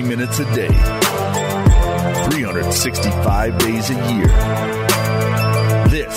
[0.00, 0.68] 20 minutes a day,
[2.30, 4.28] 365 days a year.
[5.88, 6.16] This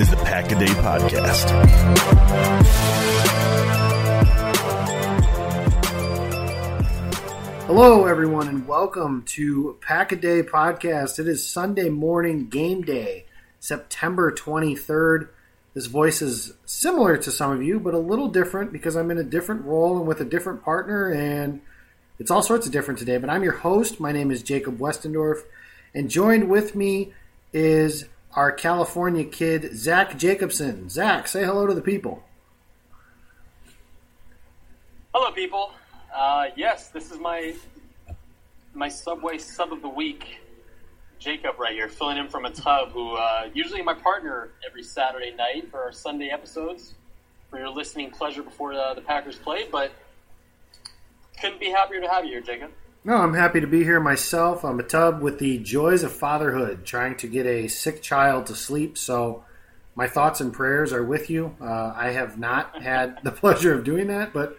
[0.00, 1.50] is the Pack a Day Podcast.
[7.66, 11.18] Hello, everyone, and welcome to Pack a Day Podcast.
[11.18, 13.26] It is Sunday morning game day,
[13.58, 15.28] September 23rd.
[15.74, 19.18] This voice is similar to some of you, but a little different because I'm in
[19.18, 21.60] a different role and with a different partner, and
[22.20, 23.16] it's all sorts of different today.
[23.16, 23.98] But I'm your host.
[23.98, 25.42] My name is Jacob Westendorf,
[25.94, 27.12] and joined with me
[27.52, 30.88] is our California kid, Zach Jacobson.
[30.88, 32.22] Zach, say hello to the people.
[35.12, 35.72] Hello, people.
[36.14, 37.54] Uh, yes, this is my
[38.74, 40.36] my Subway sub of the week.
[41.18, 45.34] Jacob right here, filling in from a tub, who uh, usually my partner every Saturday
[45.34, 46.94] night for our Sunday episodes
[47.48, 49.66] for your listening pleasure before uh, the Packers play.
[49.70, 49.92] But
[51.40, 52.70] couldn't be happier to have you here, Jacob.
[53.02, 54.64] No, I'm happy to be here myself.
[54.64, 58.54] I'm a tub with the joys of fatherhood, trying to get a sick child to
[58.54, 58.98] sleep.
[58.98, 59.44] So
[59.94, 61.56] my thoughts and prayers are with you.
[61.60, 64.58] Uh, I have not had the pleasure of doing that, but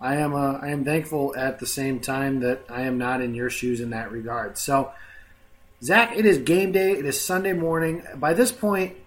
[0.00, 3.34] I am uh, I am thankful at the same time that I am not in
[3.34, 4.56] your shoes in that regard.
[4.58, 4.92] So.
[5.82, 6.92] Zach, it is game day.
[6.92, 8.02] It is Sunday morning.
[8.16, 8.98] By this point,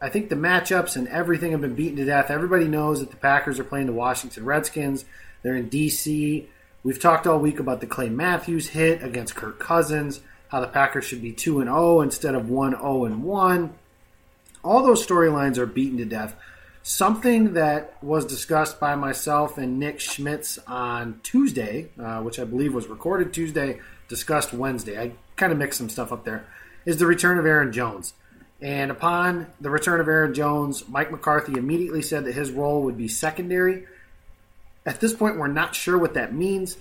[0.00, 2.30] I think the matchups and everything have been beaten to death.
[2.32, 5.04] Everybody knows that the Packers are playing the Washington Redskins.
[5.42, 6.48] They're in D.C.
[6.86, 11.04] We've talked all week about the Clay Matthews hit against Kirk Cousins, how the Packers
[11.04, 13.74] should be 2 and 0 instead of 1 0 and 1.
[14.62, 16.36] All those storylines are beaten to death.
[16.84, 22.72] Something that was discussed by myself and Nick Schmitz on Tuesday, uh, which I believe
[22.72, 24.96] was recorded Tuesday, discussed Wednesday.
[24.96, 26.46] I kind of mixed some stuff up there.
[26.84, 28.14] Is the return of Aaron Jones.
[28.62, 32.96] And upon the return of Aaron Jones, Mike McCarthy immediately said that his role would
[32.96, 33.86] be secondary.
[34.86, 36.78] At this point, we're not sure what that means.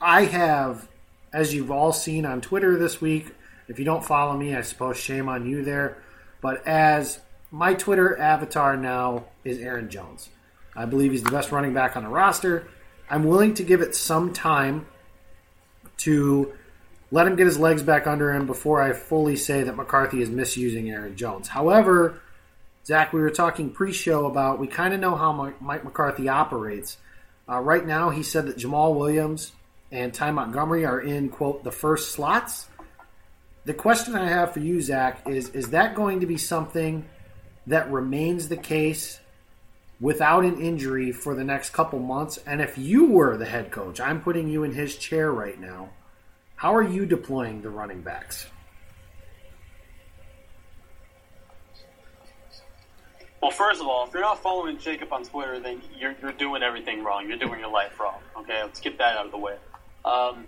[0.00, 0.88] I have,
[1.32, 3.32] as you've all seen on Twitter this week,
[3.68, 6.02] if you don't follow me, I suppose shame on you there.
[6.40, 7.20] But as
[7.50, 10.28] my Twitter avatar now is Aaron Jones.
[10.74, 12.66] I believe he's the best running back on the roster.
[13.08, 14.86] I'm willing to give it some time
[15.98, 16.52] to
[17.10, 20.30] let him get his legs back under him before I fully say that McCarthy is
[20.30, 21.48] misusing Aaron Jones.
[21.48, 22.20] However,
[22.86, 26.98] Zach, we were talking pre-show about we kind of know how Mike McCarthy operates.
[27.48, 29.52] Uh, right now, he said that Jamaal Williams
[29.90, 32.68] and Ty Montgomery are in quote the first slots.
[33.64, 37.06] The question I have for you, Zach, is is that going to be something
[37.66, 39.18] that remains the case
[39.98, 42.38] without an injury for the next couple months?
[42.46, 45.88] And if you were the head coach, I'm putting you in his chair right now.
[46.56, 48.46] How are you deploying the running backs?
[53.44, 56.62] Well, first of all, if you're not following Jacob on Twitter, then you're, you're doing
[56.62, 57.28] everything wrong.
[57.28, 58.20] You're doing your life wrong.
[58.38, 59.56] Okay, let's get that out of the way.
[60.02, 60.46] Um,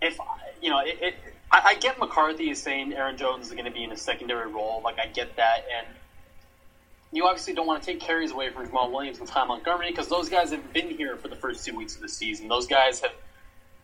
[0.00, 0.18] if
[0.62, 1.14] you know, it, it,
[1.52, 4.50] I, I get McCarthy is saying Aaron Jones is going to be in a secondary
[4.50, 4.80] role.
[4.82, 5.86] Like I get that, and
[7.12, 10.08] you obviously don't want to take carries away from Jamaal Williams and Ty Montgomery because
[10.08, 12.48] those guys have been here for the first two weeks of the season.
[12.48, 13.12] Those guys have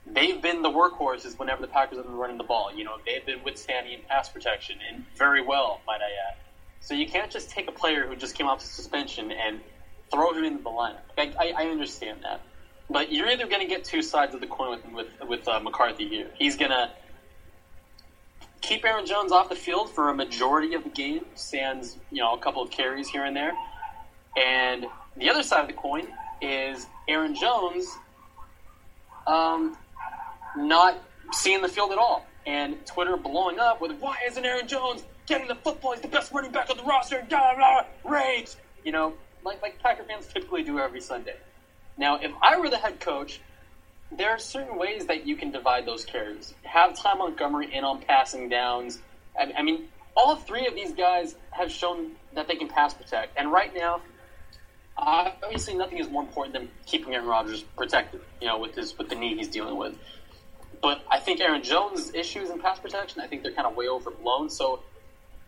[0.06, 2.74] they've been the workhorses whenever the Packers have been running the ball.
[2.74, 6.38] You know, they've been withstanding pass protection and very well, might I add.
[6.80, 9.60] So you can't just take a player who just came off suspension and
[10.10, 11.02] throw him into the lineup.
[11.16, 12.40] I, I, I understand that,
[12.88, 15.60] but you're either going to get two sides of the coin with with, with uh,
[15.60, 16.30] McCarthy here.
[16.36, 16.90] He's going to
[18.60, 22.34] keep Aaron Jones off the field for a majority of the game, stands you know
[22.34, 23.52] a couple of carries here and there,
[24.36, 24.86] and
[25.16, 26.08] the other side of the coin
[26.40, 27.86] is Aaron Jones.
[29.26, 29.76] Um,
[30.56, 31.00] not
[31.32, 32.26] seeing the field at all.
[32.46, 35.92] And Twitter blowing up with, why isn't Aaron Jones getting the football?
[35.92, 37.24] He's the best running back on the roster.
[37.26, 38.50] Blah, blah, rage.
[38.84, 39.14] You know,
[39.44, 41.36] like, like Packer fans typically do every Sunday.
[41.96, 43.40] Now, if I were the head coach,
[44.10, 46.54] there are certain ways that you can divide those carries.
[46.64, 48.98] Have Ty Montgomery in on passing downs.
[49.38, 53.38] I, I mean, all three of these guys have shown that they can pass protect.
[53.38, 54.00] And right now,
[54.96, 58.20] obviously, nothing is more important than keeping Aaron Rodgers protected.
[58.40, 59.96] You know, with his with the knee he's dealing with.
[60.82, 63.86] But I think Aaron Jones' issues in pass protection, I think they're kind of way
[63.88, 64.48] overblown.
[64.48, 64.82] So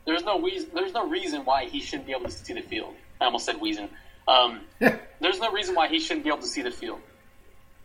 [0.05, 2.95] there's no reason, there's no reason why he shouldn't be able to see the field.
[3.21, 3.89] I almost said Weason.
[4.27, 7.01] Um, there's no reason why he shouldn't be able to see the field.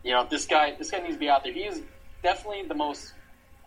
[0.02, 1.52] You know, this guy, this guy needs to be out there.
[1.52, 1.80] He is
[2.22, 3.12] definitely the most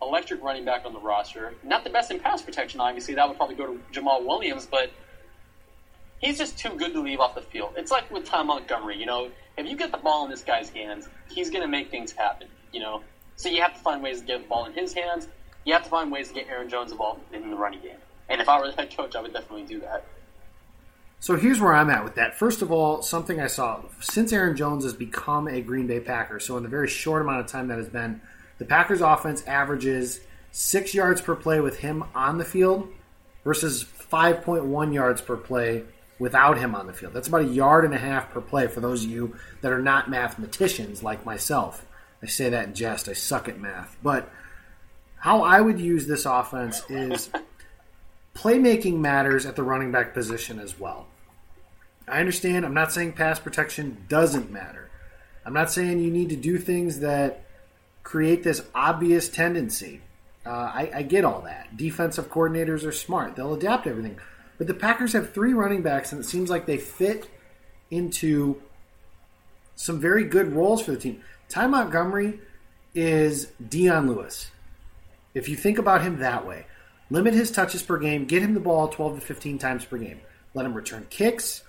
[0.00, 1.54] electric running back on the roster.
[1.62, 3.14] Not the best in pass protection, obviously.
[3.14, 4.90] That would probably go to Jamaal Williams, but
[6.18, 7.74] he's just too good to leave off the field.
[7.76, 8.98] It's like with Tom Montgomery.
[8.98, 11.90] You know, if you get the ball in this guy's hands, he's going to make
[11.90, 12.48] things happen.
[12.72, 13.02] You know,
[13.36, 15.28] so you have to find ways to get the ball in his hands.
[15.64, 17.98] You have to find ways to get Aaron Jones involved in the running game.
[18.32, 20.06] And if I were the head coach, I would definitely do that.
[21.20, 22.36] So here's where I'm at with that.
[22.36, 26.40] First of all, something I saw since Aaron Jones has become a Green Bay Packer,
[26.40, 28.20] so in the very short amount of time that has been,
[28.58, 30.20] the Packers offense averages
[30.50, 32.88] six yards per play with him on the field
[33.44, 35.84] versus 5.1 yards per play
[36.18, 37.12] without him on the field.
[37.12, 39.82] That's about a yard and a half per play for those of you that are
[39.82, 41.84] not mathematicians like myself.
[42.22, 43.08] I say that in jest.
[43.08, 43.96] I suck at math.
[44.02, 44.28] But
[45.16, 47.30] how I would use this offense is
[48.34, 51.06] playmaking matters at the running back position as well.
[52.08, 52.64] I understand.
[52.64, 54.90] I'm not saying pass protection doesn't matter.
[55.44, 57.44] I'm not saying you need to do things that
[58.02, 60.00] create this obvious tendency.
[60.44, 61.76] Uh, I, I get all that.
[61.76, 64.18] Defensive coordinators are smart, they'll adapt everything.
[64.58, 67.28] But the Packers have three running backs, and it seems like they fit
[67.90, 68.60] into
[69.74, 71.22] some very good roles for the team.
[71.48, 72.40] Ty Montgomery
[72.94, 74.50] is Dion Lewis.
[75.34, 76.66] If you think about him that way,
[77.10, 80.20] limit his touches per game, get him the ball 12 to 15 times per game.
[80.54, 81.62] Let him return kicks,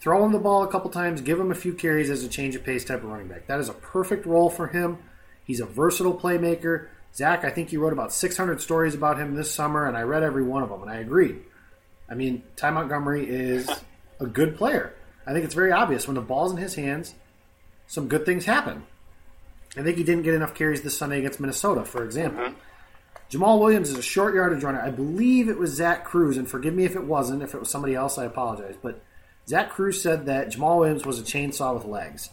[0.00, 2.54] throw him the ball a couple times, give him a few carries as a change
[2.54, 3.46] of pace type of running back.
[3.46, 4.98] That is a perfect role for him.
[5.44, 6.88] He's a versatile playmaker.
[7.14, 10.22] Zach, I think you wrote about 600 stories about him this summer, and I read
[10.22, 11.40] every one of them, and I agreed.
[12.08, 13.68] I mean, Ty Montgomery is
[14.20, 14.94] a good player.
[15.26, 17.14] I think it's very obvious when the ball's in his hands,
[17.86, 18.84] some good things happen.
[19.76, 22.44] I think he didn't get enough carries this Sunday against Minnesota, for example.
[22.44, 22.58] Mm-hmm.
[23.30, 24.80] Jamaal Williams is a short yardage runner.
[24.80, 27.42] I believe it was Zach Kruse, and forgive me if it wasn't.
[27.42, 28.76] If it was somebody else, I apologize.
[28.80, 29.02] But
[29.46, 32.30] Zach Kruse said that Jamaal Williams was a chainsaw with legs.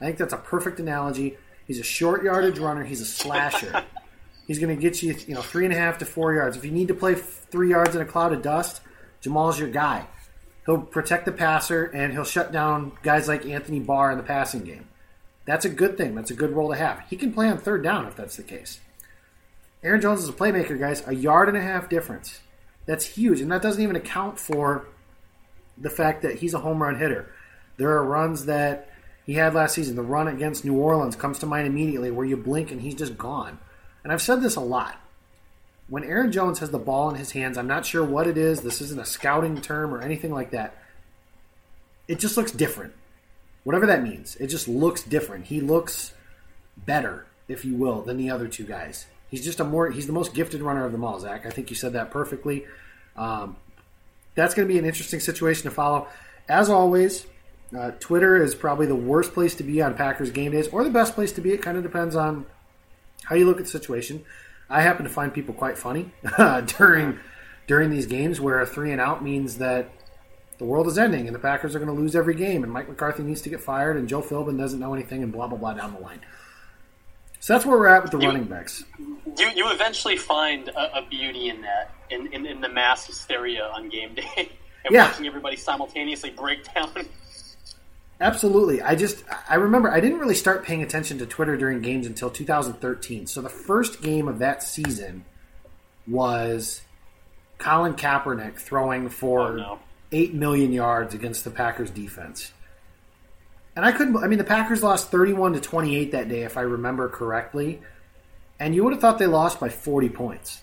[0.00, 1.36] I think that's a perfect analogy.
[1.66, 2.84] He's a short yardage runner.
[2.84, 3.84] He's a slasher.
[4.46, 6.56] He's going to get you, you know, three and a half to four yards.
[6.56, 8.80] If you need to play three yards in a cloud of dust,
[9.22, 10.06] Jamaal's your guy.
[10.64, 14.64] He'll protect the passer and he'll shut down guys like Anthony Barr in the passing
[14.64, 14.88] game.
[15.44, 16.14] That's a good thing.
[16.14, 17.02] That's a good role to have.
[17.10, 18.80] He can play on third down if that's the case.
[19.82, 21.06] Aaron Jones is a playmaker, guys.
[21.06, 22.40] A yard and a half difference.
[22.86, 24.86] That's huge, and that doesn't even account for
[25.76, 27.30] the fact that he's a home run hitter.
[27.76, 28.90] There are runs that
[29.24, 29.94] he had last season.
[29.94, 33.16] The run against New Orleans comes to mind immediately, where you blink and he's just
[33.16, 33.58] gone.
[34.02, 35.00] And I've said this a lot.
[35.88, 38.60] When Aaron Jones has the ball in his hands, I'm not sure what it is.
[38.60, 40.74] This isn't a scouting term or anything like that.
[42.08, 42.94] It just looks different.
[43.64, 45.46] Whatever that means, it just looks different.
[45.46, 46.14] He looks
[46.76, 49.06] better, if you will, than the other two guys.
[49.30, 51.46] He's just a more he's the most gifted runner of them all, Zach.
[51.46, 52.66] I think you said that perfectly.
[53.16, 53.56] Um,
[54.34, 56.06] that's going to be an interesting situation to follow.
[56.48, 57.26] As always,
[57.76, 60.90] uh, Twitter is probably the worst place to be on Packers game days, or the
[60.90, 61.52] best place to be.
[61.52, 62.46] It kind of depends on
[63.24, 64.24] how you look at the situation.
[64.70, 66.12] I happen to find people quite funny
[66.78, 67.18] during
[67.66, 69.90] during these games where a three and out means that
[70.58, 72.88] the world is ending and the Packers are going to lose every game and Mike
[72.88, 75.74] McCarthy needs to get fired and Joe Philbin doesn't know anything and blah blah blah
[75.74, 76.20] down the line.
[77.48, 78.84] So that's where we're at with the you, running backs.
[79.38, 83.64] You you eventually find a, a beauty in that in, in, in, the mass hysteria
[83.68, 85.06] on game day and yeah.
[85.06, 86.92] watching everybody simultaneously break down.
[88.20, 88.82] Absolutely.
[88.82, 92.28] I just I remember I didn't really start paying attention to Twitter during games until
[92.28, 93.26] 2013.
[93.26, 95.24] So the first game of that season
[96.06, 96.82] was
[97.56, 99.78] Colin Kaepernick throwing for oh, no.
[100.12, 102.52] 8 million yards against the Packers defense.
[103.78, 104.16] And I couldn't.
[104.16, 107.80] I mean, the Packers lost thirty-one to twenty-eight that day, if I remember correctly.
[108.58, 110.62] And you would have thought they lost by forty points.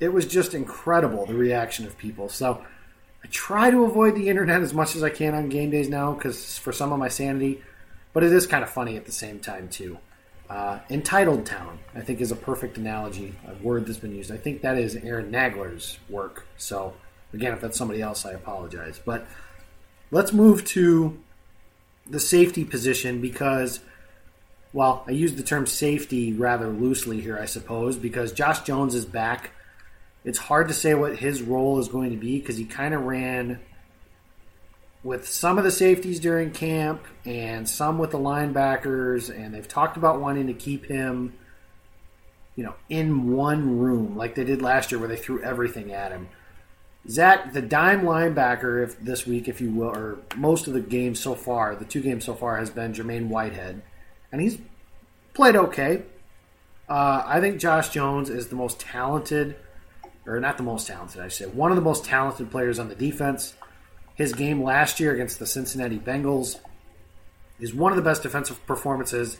[0.00, 2.28] It was just incredible the reaction of people.
[2.28, 2.64] So
[3.22, 6.12] I try to avoid the internet as much as I can on game days now,
[6.12, 7.62] because for some of my sanity.
[8.12, 9.98] But it is kind of funny at the same time too.
[10.50, 14.32] Uh, entitled town, I think, is a perfect analogy, a word that's been used.
[14.32, 16.48] I think that is Aaron Nagler's work.
[16.56, 16.94] So
[17.32, 19.00] again, if that's somebody else, I apologize.
[19.04, 19.24] But
[20.10, 21.22] let's move to
[22.08, 23.80] the safety position because,
[24.72, 29.04] well, I use the term safety rather loosely here, I suppose, because Josh Jones is
[29.04, 29.50] back.
[30.24, 33.02] It's hard to say what his role is going to be because he kind of
[33.02, 33.60] ran
[35.06, 39.96] with some of the safeties during camp and some with the linebackers, and they've talked
[39.96, 41.32] about wanting to keep him,
[42.56, 46.10] you know, in one room like they did last year where they threw everything at
[46.10, 46.28] him.
[47.08, 51.20] Zach, the dime linebacker, if this week, if you will, or most of the games
[51.20, 53.82] so far, the two games so far has been Jermaine Whitehead,
[54.32, 54.58] and he's
[55.34, 56.02] played okay.
[56.88, 59.56] Uh, I think Josh Jones is the most talented,
[60.26, 62.94] or not the most talented, I say, one of the most talented players on the
[62.94, 63.54] defense.
[64.16, 66.58] His game last year against the Cincinnati Bengals
[67.60, 69.38] is one of the best defensive performances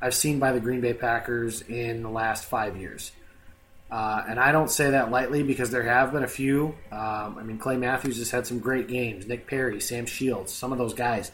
[0.00, 3.12] I've seen by the Green Bay Packers in the last five years.
[3.94, 6.74] Uh, and I don't say that lightly because there have been a few.
[6.90, 9.24] Um, I mean, Clay Matthews has had some great games.
[9.28, 11.30] Nick Perry, Sam Shields, some of those guys.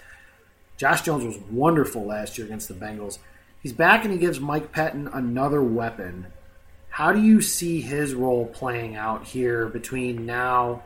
[0.76, 3.16] Josh Jones was wonderful last year against the Bengals.
[3.62, 6.26] He's back and he gives Mike Pettine another weapon.
[6.90, 10.82] How do you see his role playing out here between now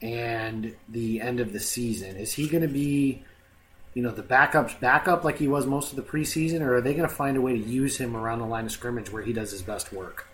[0.00, 2.16] and the end of the season?
[2.16, 3.22] Is he going to be,
[3.92, 6.94] you know, the backup's backup like he was most of the preseason, or are they
[6.94, 9.34] going to find a way to use him around the line of scrimmage where he
[9.34, 10.28] does his best work?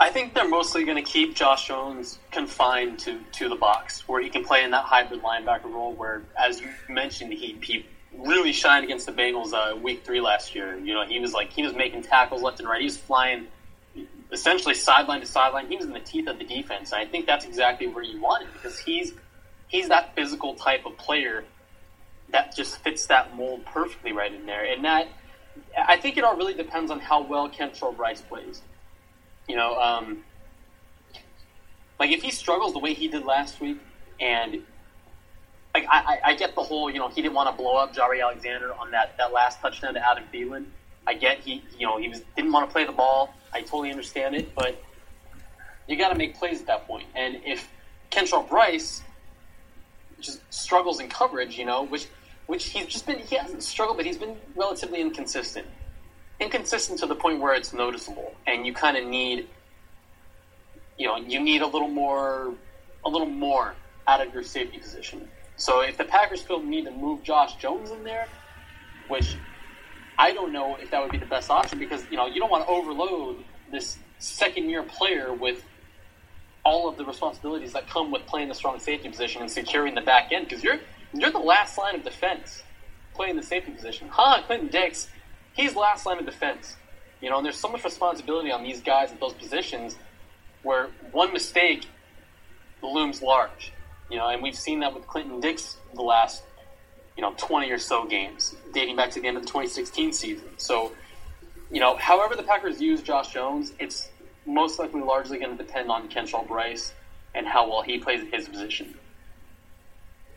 [0.00, 4.22] I think they're mostly going to keep Josh Jones confined to, to the box, where
[4.22, 5.92] he can play in that hybrid linebacker role.
[5.92, 7.84] Where, as you mentioned, he, he
[8.16, 10.78] really shined against the Bengals uh, week three last year.
[10.78, 12.80] You know, he was like he was making tackles left and right.
[12.80, 13.48] He was flying
[14.30, 15.66] essentially sideline to sideline.
[15.66, 18.20] He was in the teeth of the defense, and I think that's exactly where you
[18.20, 19.14] want him because he's
[19.66, 21.44] he's that physical type of player
[22.30, 24.64] that just fits that mold perfectly right in there.
[24.64, 25.08] And that
[25.76, 28.62] I think it all really depends on how well Kentrell Brice plays.
[29.48, 30.24] You know, um,
[31.98, 33.78] like if he struggles the way he did last week,
[34.20, 34.62] and
[35.74, 38.22] like I, I get the whole, you know, he didn't want to blow up Jaire
[38.22, 40.66] Alexander on that, that last touchdown to Adam Thielen.
[41.06, 43.34] I get he, you know, he was didn't want to play the ball.
[43.52, 44.82] I totally understand it, but
[45.86, 47.06] you got to make plays at that point.
[47.14, 47.68] And if
[48.10, 49.02] Kentrell Brice
[50.20, 52.08] just struggles in coverage, you know, which
[52.46, 55.66] which he's just been he hasn't struggled, but he's been relatively inconsistent
[56.40, 59.48] inconsistent to the point where it's noticeable, and you kind of need,
[60.96, 62.54] you know, you need a little more,
[63.04, 63.74] a little more
[64.06, 65.28] out of your safety position.
[65.56, 68.28] So if the Packers feel need to move Josh Jones in there,
[69.08, 69.36] which
[70.18, 72.50] I don't know if that would be the best option because you know you don't
[72.50, 75.64] want to overload this second year player with
[76.64, 80.00] all of the responsibilities that come with playing the strong safety position and securing the
[80.00, 80.78] back end because you're
[81.12, 82.62] you're the last line of defense
[83.14, 84.08] playing the safety position.
[84.10, 85.08] Huh, Clinton Dix
[85.58, 86.76] he's last line of defense.
[87.20, 89.96] You know, and there's so much responsibility on these guys at those positions
[90.62, 91.86] where one mistake
[92.80, 93.72] looms large.
[94.08, 96.44] You know, and we've seen that with Clinton Dix the last,
[97.16, 100.48] you know, 20 or so games, dating back to the end of the 2016 season.
[100.56, 100.92] So,
[101.70, 104.08] you know, however the Packers use Josh Jones, it's
[104.46, 106.94] most likely largely going to depend on Kentrell Brice
[107.34, 108.94] and how well he plays his position.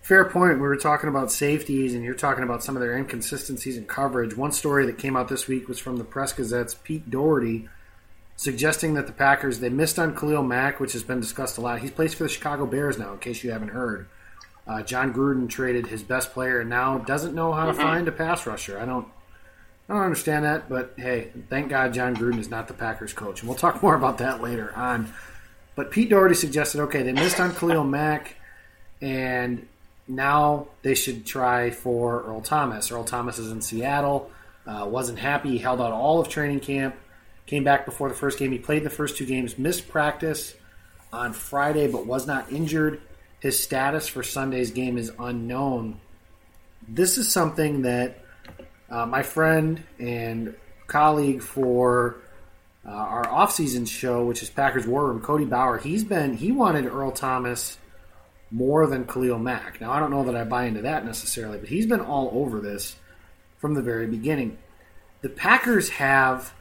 [0.01, 0.55] Fair point.
[0.55, 4.36] We were talking about safeties, and you're talking about some of their inconsistencies in coverage.
[4.36, 7.70] One story that came out this week was from the Press Gazette's Pete Dougherty,
[8.36, 11.79] suggesting that the Packers they missed on Khalil Mack, which has been discussed a lot.
[11.79, 14.08] He's plays for the Chicago Bears now, in case you haven't heard.
[14.67, 17.81] Uh, Jon Gruden traded his best player and now doesn't know how to mm-hmm.
[17.81, 18.79] find a pass rusher.
[18.79, 19.08] I don't,
[19.88, 23.41] I don't understand that, but hey, thank God Jon Gruden is not the Packers coach,
[23.41, 25.13] and we'll talk more about that later on.
[25.75, 28.36] But Pete Dougherty suggested, okay, they missed on Khalil Mack,
[29.00, 29.67] and
[30.11, 32.91] now they should try for Earl Thomas.
[32.91, 34.29] Earl Thomas is in Seattle.
[34.67, 35.51] Uh, wasn't happy.
[35.51, 36.95] He held out all of training camp.
[37.45, 38.51] Came back before the first game.
[38.51, 39.57] He played the first two games.
[39.57, 40.53] Missed practice
[41.11, 43.01] on Friday, but was not injured.
[43.39, 45.99] His status for Sunday's game is unknown.
[46.87, 48.19] This is something that
[48.89, 50.55] uh, my friend and
[50.87, 52.17] colleague for
[52.85, 56.85] uh, our offseason show, which is Packers War Room, Cody Bauer, he's been he wanted
[56.85, 57.77] Earl Thomas
[58.51, 59.79] more than Khalil Mack.
[59.79, 62.60] Now, I don't know that I buy into that necessarily, but he's been all over
[62.60, 62.96] this
[63.58, 64.58] from the very beginning.
[65.22, 66.53] The Packers have,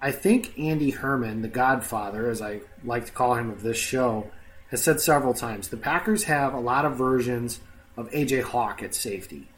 [0.00, 4.30] I think Andy Herman, the godfather, as I like to call him of this show,
[4.70, 7.60] has said several times the Packers have a lot of versions
[7.96, 9.48] of AJ Hawk at safety.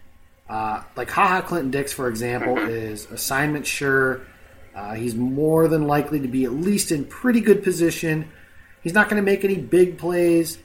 [0.49, 4.23] Uh, like Ha Ha Clinton Dix, for example, is assignment sure.
[4.75, 8.31] Uh, he's more than likely to be at least in pretty good position.
[8.83, 10.59] He's not going to make any big plays.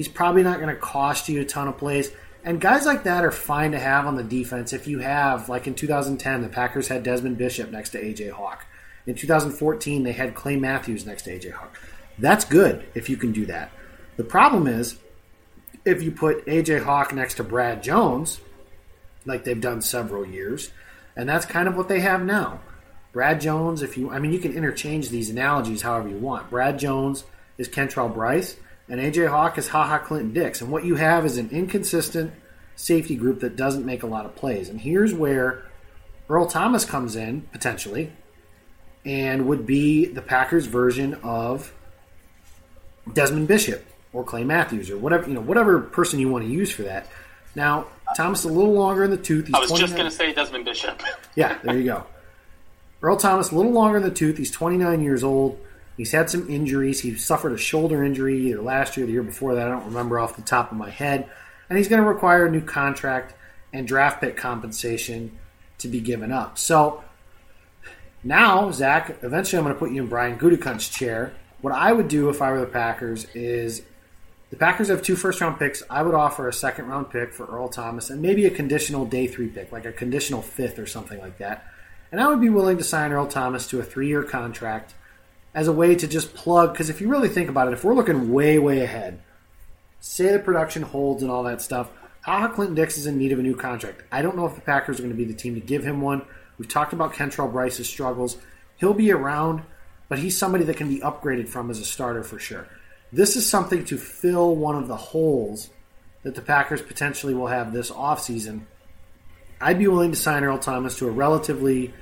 [0.00, 2.10] He's probably not going to cost you a ton of plays.
[2.42, 5.66] And guys like that are fine to have on the defense if you have, like
[5.66, 8.30] in 2010, the Packers had Desmond Bishop next to A.J.
[8.30, 8.64] Hawk.
[9.06, 11.50] In 2014, they had Clay Matthews next to A.J.
[11.50, 11.78] Hawk.
[12.18, 13.72] That's good if you can do that.
[14.16, 14.96] The problem is
[15.84, 16.78] if you put A.J.
[16.78, 18.40] Hawk next to Brad Jones,
[19.26, 20.70] like they've done several years,
[21.14, 22.60] and that's kind of what they have now.
[23.12, 26.48] Brad Jones, if you, I mean, you can interchange these analogies however you want.
[26.48, 27.24] Brad Jones
[27.58, 28.56] is Kentrell Brice
[28.90, 30.60] and AJ Hawk is Ha Ha Clinton Dix.
[30.60, 32.32] And what you have is an inconsistent
[32.74, 34.68] safety group that doesn't make a lot of plays.
[34.68, 35.64] And here's where
[36.28, 38.12] Earl Thomas comes in, potentially,
[39.04, 41.72] and would be the Packers' version of
[43.12, 46.72] Desmond Bishop or Clay Matthews or whatever you know, whatever person you want to use
[46.72, 47.06] for that.
[47.54, 49.46] Now, Thomas a little longer in the tooth.
[49.46, 51.00] He's I was just going to say Desmond Bishop.
[51.36, 52.04] yeah, there you go.
[53.02, 54.36] Earl Thomas a little longer in the tooth.
[54.36, 55.58] He's 29 years old.
[56.00, 57.00] He's had some injuries.
[57.00, 59.68] He suffered a shoulder injury either last year or the year before that.
[59.68, 61.28] I don't remember off the top of my head.
[61.68, 63.34] And he's going to require a new contract
[63.74, 65.38] and draft pick compensation
[65.76, 66.56] to be given up.
[66.56, 67.04] So
[68.24, 71.34] now, Zach, eventually I'm going to put you in Brian Gutekunst's chair.
[71.60, 73.82] What I would do if I were the Packers is
[74.48, 75.82] the Packers have two first round picks.
[75.90, 79.26] I would offer a second round pick for Earl Thomas and maybe a conditional day
[79.26, 81.66] three pick, like a conditional fifth or something like that.
[82.10, 84.94] And I would be willing to sign Earl Thomas to a three year contract
[85.54, 86.72] as a way to just plug.
[86.72, 89.22] Because if you really think about it, if we're looking way, way ahead,
[90.00, 91.90] say the production holds and all that stuff,
[92.22, 94.02] Ha Clinton Dix is in need of a new contract.
[94.12, 96.00] I don't know if the Packers are going to be the team to give him
[96.00, 96.22] one.
[96.58, 98.36] We've talked about Kentrell Brice's struggles.
[98.76, 99.62] He'll be around,
[100.08, 102.68] but he's somebody that can be upgraded from as a starter for sure.
[103.12, 105.70] This is something to fill one of the holes
[106.22, 108.62] that the Packers potentially will have this offseason.
[109.60, 111.92] I'd be willing to sign Earl Thomas to a relatively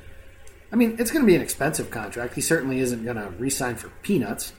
[0.73, 2.35] I mean, it's going to be an expensive contract.
[2.35, 4.53] He certainly isn't going to re-sign for peanuts,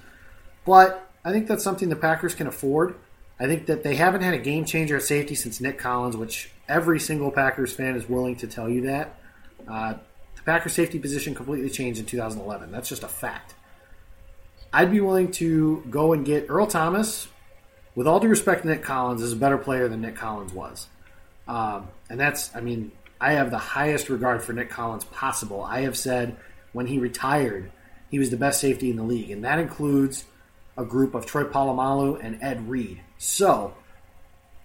[0.65, 2.95] but I think that's something the Packers can afford.
[3.39, 6.51] I think that they haven't had a game changer at safety since Nick Collins, which
[6.67, 9.19] every single Packers fan is willing to tell you that.
[9.67, 9.93] Uh,
[10.35, 12.71] the Packers safety position completely changed in 2011.
[12.71, 13.55] That's just a fact.
[14.73, 17.27] I'd be willing to go and get Earl Thomas.
[17.95, 20.87] With all due respect, Nick Collins is a better player than Nick Collins was.
[21.47, 25.61] Um, and that's, I mean, I have the highest regard for Nick Collins possible.
[25.63, 26.37] I have said
[26.71, 27.71] when he retired,
[28.09, 30.25] he was the best safety in the league, and that includes
[30.77, 33.01] a group of Troy Polamalu and Ed Reed.
[33.17, 33.73] So,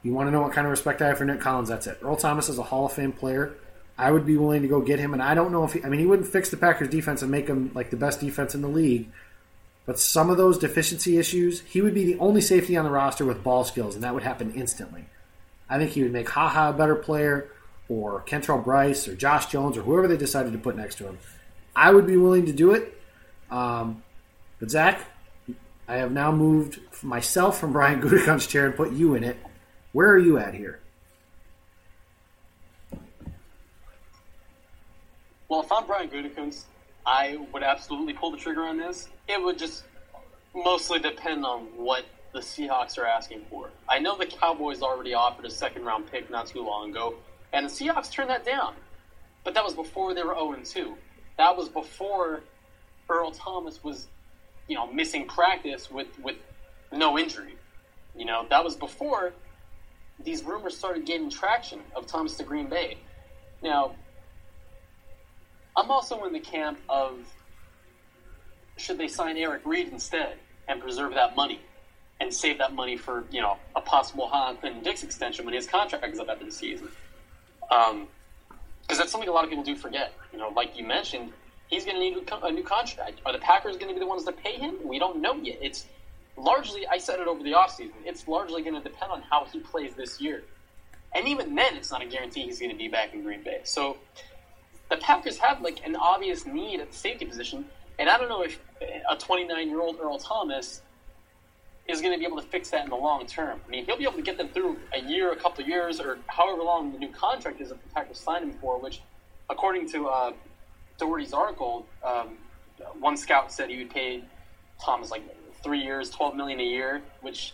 [0.03, 1.69] you want to know what kind of respect I have for Nick Collins?
[1.69, 1.99] That's it.
[2.03, 3.55] Earl Thomas is a Hall of Fame player.
[3.99, 5.89] I would be willing to go get him, and I don't know if he, I
[5.89, 8.63] mean he wouldn't fix the Packers defense and make them like the best defense in
[8.63, 9.09] the league,
[9.87, 13.25] but some of those deficiency issues, he would be the only safety on the roster
[13.25, 15.05] with ball skills, and that would happen instantly.
[15.69, 17.51] I think he would make Ha Ha a better player
[17.88, 21.19] or Kentrell Brice or Josh Jones or whoever they decided to put next to him.
[21.76, 23.00] I would be willing to do it.
[23.50, 24.03] Um,
[24.59, 25.00] but Zach,
[25.87, 29.37] I have now moved myself from Brian Gutekunst's chair and put you in it.
[29.93, 30.81] Where are you at here?
[35.49, 36.64] Well, if I'm Brian Gutekunst,
[37.07, 39.09] I would absolutely pull the trigger on this.
[39.29, 39.85] It would just
[40.55, 43.71] mostly depend on what the Seahawks are asking for.
[43.88, 47.14] I know the Cowboys already offered a second round pick not too long ago,
[47.55, 48.75] and the Seahawks turned that down.
[49.45, 50.95] But that was before they were 0 2.
[51.39, 52.43] That was before
[53.09, 54.09] Earl Thomas was,
[54.69, 56.37] you know, missing practice with, with
[56.93, 57.55] no injury.
[58.17, 59.33] You know, that was before
[60.23, 62.99] these rumors started gaining traction of Thomas to Green Bay.
[63.62, 63.95] Now,
[65.77, 67.19] I'm also in the camp of
[68.77, 70.37] should they sign Eric Reid instead
[70.67, 71.61] and preserve that money
[72.21, 75.67] and save that money for, you know, a possible Han Clinton Dix extension when his
[75.67, 76.88] contract is up after the season.
[77.68, 78.09] Because um,
[78.88, 80.12] that's something a lot of people do forget.
[80.33, 81.33] You know, like you mentioned,
[81.68, 83.20] he's going to need a new contract.
[83.27, 84.77] Are the Packers going to be the ones that pay him?
[84.85, 85.59] We don't know yet.
[85.61, 85.87] It's
[86.37, 89.61] largely, I said it over the offseason, it's largely going to depend on how he
[89.61, 90.42] plays this year.
[91.14, 93.61] And even then, it's not a guarantee he's going to be back in Green Bay.
[93.64, 93.98] So
[94.90, 97.66] the Packers have like an obvious need at the safety position.
[97.98, 98.59] And I don't know if
[99.09, 100.83] a 29 year old Earl Thomas
[101.87, 103.61] is going to be able to fix that in the long term.
[103.66, 106.01] I mean, he'll be able to get them through a year, a couple of years,
[106.01, 108.79] or however long the new contract is that the Packers signed him for.
[108.79, 109.03] Which,
[109.51, 110.33] according to uh,
[110.99, 112.38] Dougherty's article, um,
[112.99, 114.25] one scout said he would pay
[114.83, 115.23] Thomas like
[115.62, 117.53] three years, twelve million a year, which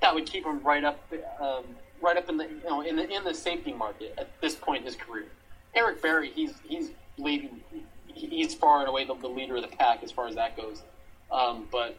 [0.00, 0.98] that would keep him right up,
[1.40, 1.64] um,
[2.00, 4.80] right up in the you know in the in the safety market at this point
[4.80, 5.26] in his career.
[5.74, 7.60] Eric Berry, he's he's leading,
[8.06, 10.82] he's far and away the, the leader of the pack as far as that goes.
[11.30, 11.96] Um, but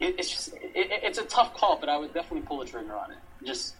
[0.00, 2.94] it, it's just it, it's a tough call, but I would definitely pull the trigger
[2.94, 3.18] on it.
[3.44, 3.74] Just,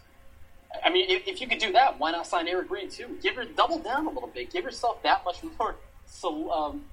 [0.83, 3.17] I mean, if, if you could do that, why not sign Eric Reid too?
[3.21, 4.51] Give her double down a little bit.
[4.51, 5.75] Give yourself that much more
[6.05, 6.85] so, um,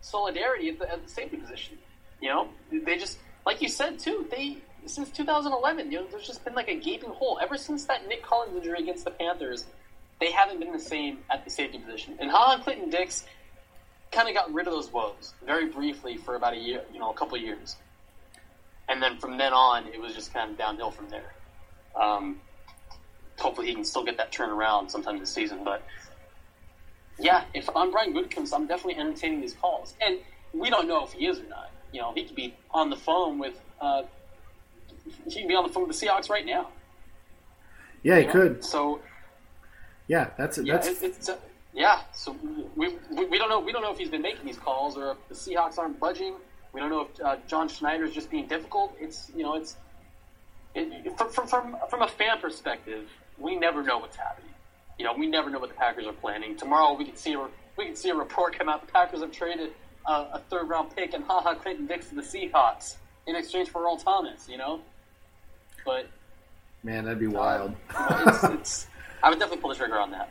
[0.00, 1.78] solidarity at the, at the safety position.
[2.20, 4.26] You know, they just like you said too.
[4.30, 8.06] They since 2011, you know, there's just been like a gaping hole ever since that
[8.08, 9.64] Nick Collins injury against the Panthers.
[10.20, 12.16] They haven't been the same at the safety position.
[12.18, 13.24] And Ha Clinton Dix
[14.10, 17.10] kind of got rid of those woes very briefly for about a year, you know,
[17.10, 17.76] a couple of years
[18.88, 21.34] and then from then on, it was just kind of downhill from there.
[21.94, 22.40] Um,
[23.38, 25.64] hopefully, he can still get that turnaround sometime this season.
[25.64, 25.82] But
[27.18, 30.18] yeah, if I'm Brian Gutekunst, I'm definitely entertaining these calls, and
[30.52, 31.70] we don't know if he is or not.
[31.92, 34.02] You know, he could be on the phone with uh,
[35.26, 36.68] he could be on the phone with the Seahawks right now.
[38.02, 38.32] Yeah, he know?
[38.32, 38.64] could.
[38.64, 39.00] So
[40.06, 41.28] yeah, that's yeah, that's it, it's.
[41.28, 41.36] Uh,
[41.74, 42.34] yeah, so
[42.76, 45.12] we, we, we don't know we don't know if he's been making these calls or
[45.12, 46.34] if the Seahawks aren't budging
[46.78, 48.94] we don't know if uh, John Schneider is just being difficult.
[49.00, 49.76] It's you know it's
[50.76, 54.52] it, from, from from from a fan perspective, we never know what's happening.
[54.96, 56.56] You know, we never know what the Packers are planning.
[56.56, 58.86] Tomorrow, we can see a we can see a report come out.
[58.86, 59.72] The Packers have traded
[60.06, 62.94] uh, a third round pick and Ha Ha Clinton Dix to the Seahawks
[63.26, 64.48] in exchange for Earl Thomas.
[64.48, 64.80] You know,
[65.84, 66.06] but
[66.84, 67.74] man, that'd be wild.
[67.92, 68.86] Uh, it's, it's,
[69.24, 70.30] I would definitely pull the trigger on that.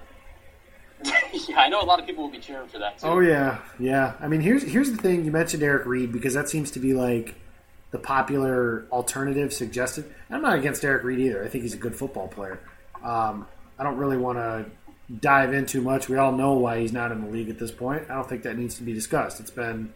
[1.47, 3.07] yeah, I know a lot of people will be cheering for that too.
[3.07, 4.13] Oh yeah, yeah.
[4.19, 5.25] I mean, here's here's the thing.
[5.25, 7.35] You mentioned Eric Reid because that seems to be like
[7.91, 10.05] the popular alternative suggested.
[10.29, 11.43] I'm not against Eric Reid either.
[11.43, 12.59] I think he's a good football player.
[13.03, 13.47] Um,
[13.79, 14.65] I don't really want to
[15.21, 16.09] dive in too much.
[16.09, 18.03] We all know why he's not in the league at this point.
[18.09, 19.39] I don't think that needs to be discussed.
[19.39, 19.93] It's been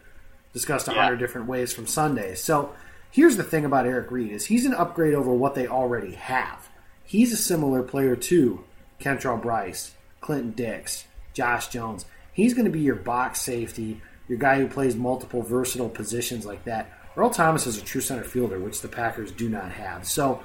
[0.53, 1.19] discussed a hundred Yeah.
[1.19, 2.35] different ways from Sunday.
[2.35, 2.73] So
[3.09, 6.69] here's the thing about Eric Reid is he's an upgrade over what they already have.
[7.03, 8.63] He's a similar player to
[9.01, 12.05] Kentrell Brice, Clinton Dix, Josh Jones.
[12.34, 16.63] He's going to be your box safety, your guy who plays multiple versatile positions like
[16.65, 16.89] that.
[17.17, 20.07] Earl Thomas is a true center fielder, which the Packers do not have.
[20.07, 20.41] So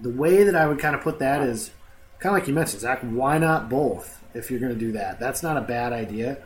[0.00, 1.70] the way that I would kind of put that is
[2.18, 3.00] kind of like you mentioned, Zach.
[3.00, 4.22] Why not both?
[4.34, 6.38] If you're going to do that, that's not a bad idea.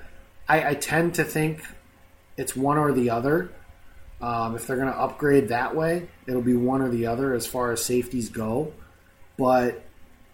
[0.48, 1.62] I, I tend to think
[2.36, 3.50] it's one or the other.
[4.20, 7.46] Um, if they're going to upgrade that way, it'll be one or the other as
[7.46, 8.72] far as safeties go.
[9.36, 9.82] But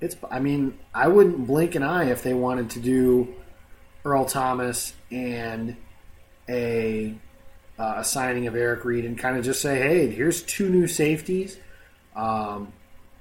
[0.00, 3.34] it's, I mean, I wouldn't blink an eye if they wanted to do
[4.04, 5.76] Earl Thomas and
[6.48, 7.14] a,
[7.78, 10.86] uh, a signing of Eric Reid and kind of just say, hey, here's two new
[10.86, 11.58] safeties.
[12.16, 12.72] Um,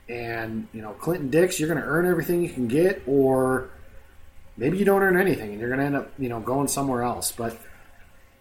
[0.10, 3.70] and you know Clinton Dix, you're going to earn everything you can get, or
[4.58, 7.04] maybe you don't earn anything and you're going to end up you know going somewhere
[7.04, 7.32] else.
[7.32, 7.58] But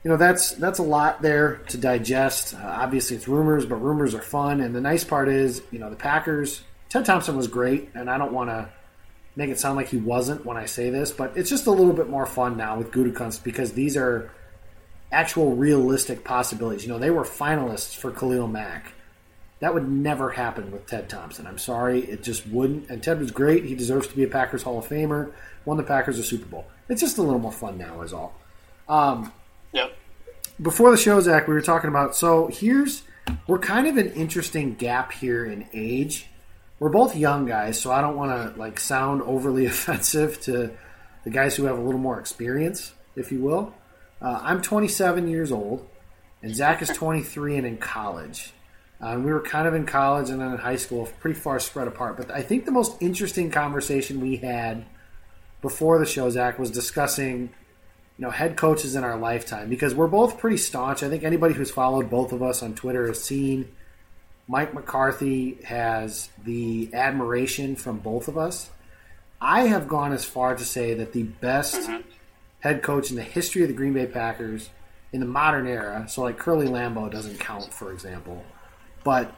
[0.03, 2.55] you know that's that's a lot there to digest.
[2.55, 4.61] Uh, obviously, it's rumors, but rumors are fun.
[4.61, 6.63] And the nice part is, you know, the Packers.
[6.89, 8.69] Ted Thompson was great, and I don't want to
[9.37, 11.93] make it sound like he wasn't when I say this, but it's just a little
[11.93, 14.31] bit more fun now with Gutekunst because these are
[15.13, 16.85] actual realistic possibilities.
[16.85, 18.93] You know, they were finalists for Khalil Mack.
[19.61, 21.47] That would never happen with Ted Thompson.
[21.47, 22.89] I'm sorry, it just wouldn't.
[22.91, 23.65] And Ted was great.
[23.65, 25.33] He deserves to be a Packers Hall of Famer.
[25.65, 26.67] Won the Packers a Super Bowl.
[26.89, 28.35] It's just a little more fun now, is all.
[28.89, 29.33] Um,
[29.73, 29.93] Yep.
[30.63, 32.17] before the show, Zach, we were talking about.
[32.17, 33.03] So here's
[33.47, 36.27] we're kind of an interesting gap here in age.
[36.81, 40.71] We're both young guys, so I don't want to like sound overly offensive to
[41.25, 43.75] the guys who have a little more experience, if you will.
[44.21, 45.89] Uh, I'm 27 years old,
[46.43, 48.53] and Zach is 23 and in college.
[49.01, 51.61] Uh, and we were kind of in college and then in high school, pretty far
[51.61, 52.17] spread apart.
[52.17, 54.87] But I think the most interesting conversation we had
[55.63, 57.51] before the show, Zach, was discussing
[58.19, 61.05] you know, head coaches in our lifetime because we're both pretty staunch.
[61.05, 63.69] I think anybody who's followed both of us on Twitter has seen
[64.49, 68.71] Mike McCarthy has the admiration from both of us.
[69.41, 71.89] I have gone as far to say that the best
[72.61, 74.71] head coach in the history of the Green Bay Packers
[75.13, 78.43] in the modern era, so like Curly Lambeau doesn't count, for example,
[79.05, 79.33] but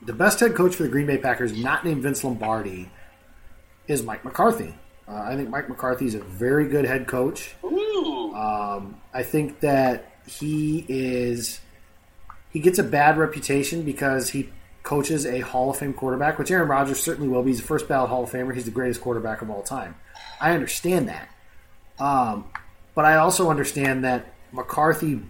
[0.00, 2.90] the best head coach for the Green Bay Packers, not named Vince Lombardi,
[3.86, 4.74] is Mike McCarthy.
[5.06, 7.54] Uh, I think Mike McCarthy is a very good head coach.
[7.62, 11.60] Um, I think that he is
[12.52, 14.50] he gets a bad reputation because he
[14.82, 17.50] coaches a Hall of Fame quarterback, which Aaron Rodgers certainly will be.
[17.50, 18.54] He's a first ballot Hall of Famer.
[18.54, 19.94] He's the greatest quarterback of all time.
[20.40, 21.28] I understand that,
[21.98, 22.46] um,
[22.94, 25.20] but I also understand that McCarthy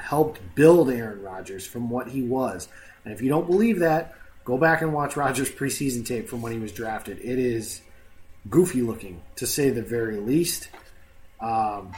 [0.00, 2.68] helped build Aaron Rodgers from what he was.
[3.04, 4.14] And if you don't believe that,
[4.44, 7.18] go back and watch Rodgers' preseason tape from when he was drafted.
[7.18, 7.80] It is
[8.48, 10.68] goofy looking, to say the very least.
[11.40, 11.92] Um,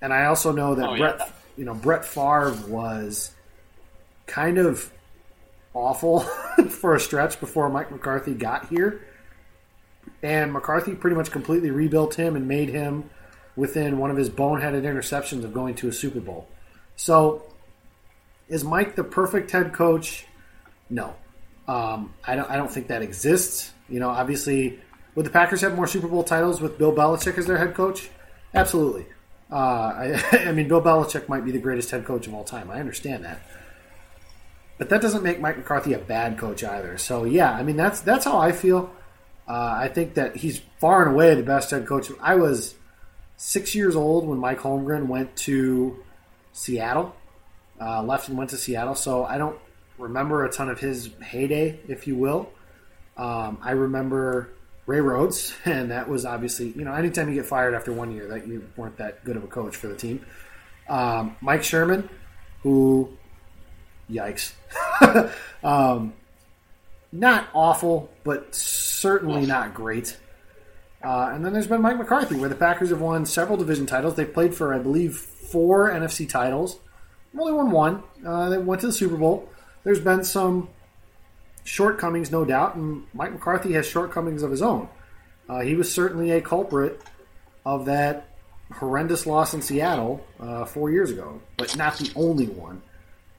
[0.00, 0.98] and I also know that Oh, yeah.
[1.16, 3.32] Brett, you know, Brett Favre was
[4.26, 4.92] kind of
[5.72, 6.20] awful
[6.70, 9.06] for a stretch before Mike McCarthy got here.
[10.22, 13.10] And McCarthy pretty much completely rebuilt him and made him
[13.56, 16.48] within one of his boneheaded interceptions of going to a Super Bowl.
[16.96, 17.42] So,
[18.48, 20.26] is Mike the perfect head coach?
[20.90, 21.14] No,
[21.66, 22.50] um, I don't.
[22.50, 23.72] I don't think that exists.
[23.88, 24.80] You know, obviously,
[25.14, 28.10] would the Packers have more Super Bowl titles with Bill Belichick as their head coach?
[28.54, 29.06] Absolutely.
[29.50, 32.70] Uh, I, I mean, Bill Belichick might be the greatest head coach of all time.
[32.70, 33.40] I understand that,
[34.78, 36.98] but that doesn't make Mike McCarthy a bad coach either.
[36.98, 38.90] So, yeah, I mean, that's that's how I feel.
[39.46, 42.10] Uh, I think that he's far and away the best head coach.
[42.20, 42.74] I was
[43.36, 46.02] six years old when Mike Holmgren went to
[46.52, 47.14] Seattle,
[47.80, 48.94] uh, left and went to Seattle.
[48.94, 49.58] So I don't
[49.98, 52.50] remember a ton of his heyday, if you will.
[53.16, 54.50] Um, I remember
[54.86, 58.26] Ray Rhodes, and that was obviously you know anytime you get fired after one year,
[58.28, 60.24] that you weren't that good of a coach for the team.
[60.88, 62.08] Um, Mike Sherman,
[62.62, 63.16] who,
[64.10, 64.52] yikes,
[65.64, 66.12] um,
[67.12, 70.16] not awful, but certainly not great.
[71.02, 74.14] Uh, and then there's been Mike McCarthy, where the Packers have won several division titles.
[74.14, 76.78] They've played for, I believe, four NFC titles.
[77.38, 78.02] Only won one.
[78.24, 79.48] Uh, they went to the Super Bowl.
[79.82, 80.68] There's been some
[81.64, 84.88] shortcomings, no doubt, and Mike McCarthy has shortcomings of his own.
[85.48, 87.00] Uh, he was certainly a culprit
[87.66, 88.28] of that
[88.72, 92.80] horrendous loss in Seattle uh, four years ago, but not the only one.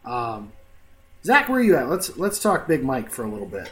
[0.05, 0.51] Um,
[1.23, 1.89] Zach, where are you at?
[1.89, 3.71] Let's let's talk Big Mike for a little bit.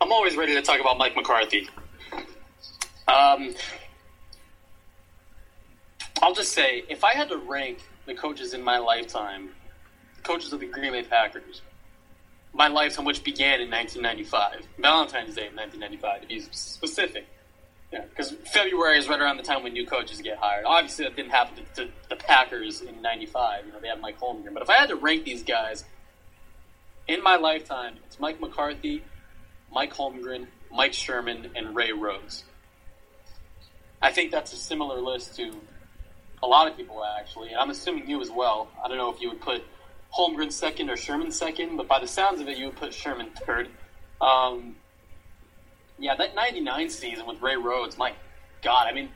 [0.00, 1.68] I'm always ready to talk about Mike McCarthy.
[3.08, 3.54] Um,
[6.22, 9.50] I'll just say, if I had to rank the coaches in my lifetime,
[10.16, 11.62] the coaches of the Green Bay Packers,
[12.52, 17.26] my lifetime, which began in 1995, Valentine's Day in 1995 to be specific.
[17.92, 20.64] Yeah, because February is right around the time when new coaches get hired.
[20.66, 23.66] Obviously, that didn't happen to, to the Packers in '95.
[23.66, 24.52] You know, they had Mike Holmgren.
[24.52, 25.84] But if I had to rank these guys
[27.06, 29.04] in my lifetime, it's Mike McCarthy,
[29.72, 32.44] Mike Holmgren, Mike Sherman, and Ray Rhodes.
[34.02, 35.52] I think that's a similar list to
[36.42, 37.50] a lot of people, actually.
[37.50, 38.68] and I'm assuming you as well.
[38.84, 39.64] I don't know if you would put
[40.16, 43.30] Holmgren second or Sherman second, but by the sounds of it, you would put Sherman
[43.46, 43.68] third.
[44.20, 44.76] Um,
[45.98, 48.12] yeah, that 99 season with Ray Rhodes, my
[48.62, 49.08] God, I mean,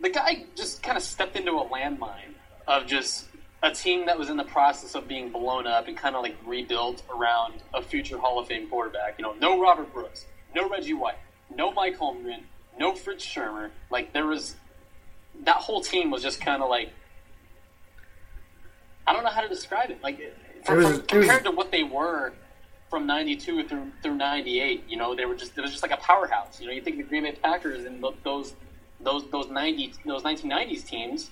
[0.00, 2.34] the guy just kind of stepped into a landmine
[2.66, 3.26] of just
[3.62, 6.36] a team that was in the process of being blown up and kind of like
[6.44, 9.14] rebuilt around a future Hall of Fame quarterback.
[9.18, 11.18] You know, no Robert Brooks, no Reggie White,
[11.54, 12.42] no Mike Holmgren,
[12.78, 13.70] no Fritz Shurmur.
[13.90, 14.56] Like, there was
[15.44, 16.90] that whole team was just kind of like
[19.06, 20.02] I don't know how to describe it.
[20.02, 20.20] Like,
[20.64, 22.32] for, was, compared was, to what they were
[22.92, 25.96] from '92 through through '98, you know, they were just it was just like a
[25.96, 26.60] powerhouse.
[26.60, 28.52] You know, you think the Green Bay Packers and those
[29.00, 31.30] those those '90 those 1990s teams,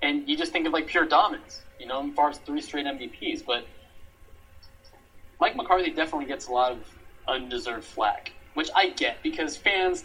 [0.00, 1.62] and you just think of like pure dominance.
[1.80, 3.66] You know, as far as three straight MVPs, but
[5.40, 6.78] Mike McCarthy definitely gets a lot of
[7.26, 10.04] undeserved flack, which I get because fans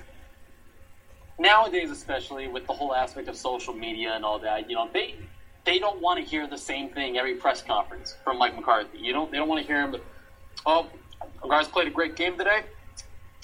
[1.37, 5.13] nowadays, especially with the whole aspect of social media and all that, you know, they
[5.63, 8.97] they don't want to hear the same thing every press conference from Mike McCarthy.
[8.97, 9.95] You don't they don't want to hear him
[10.65, 10.87] oh,
[11.47, 12.61] guys played a great game today.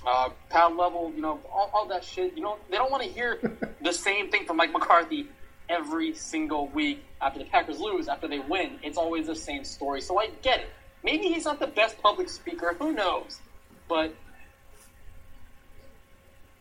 [0.06, 2.36] Uh, pound level, you know, all, all that shit.
[2.36, 3.40] You know, they don't want to hear
[3.82, 5.28] the same thing from Mike McCarthy
[5.70, 8.80] every single week after the Packers lose, after they win.
[8.84, 10.02] It's always the same story.
[10.02, 10.70] So I get it.
[11.04, 12.76] Maybe he's not the best public speaker.
[12.80, 13.40] Who knows?
[13.88, 14.14] But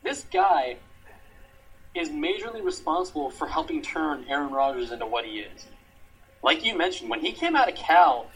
[0.03, 0.77] this guy
[1.95, 5.67] is majorly responsible for helping turn Aaron Rodgers into what he is.
[6.43, 8.27] Like you mentioned, when he came out of Cal,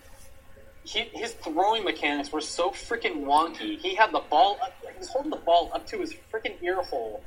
[0.84, 3.78] he, his throwing mechanics were so freaking wonky.
[3.78, 6.82] He had the ball, up, he was holding the ball up to his freaking ear
[6.82, 7.24] hole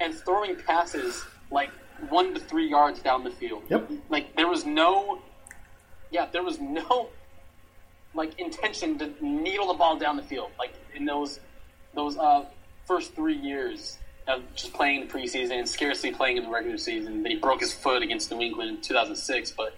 [0.00, 1.70] and throwing passes like
[2.08, 3.62] one to three yards down the field.
[3.70, 3.90] Yep.
[4.08, 5.20] Like there was no,
[6.10, 7.08] yeah, there was no
[8.14, 10.50] like intention to needle the ball down the field.
[10.58, 11.40] Like in those
[11.94, 12.44] those uh,
[12.84, 16.76] first three years of just playing in the preseason and scarcely playing in the regular
[16.78, 17.22] season.
[17.22, 19.76] Then he broke his foot against New England in 2006, but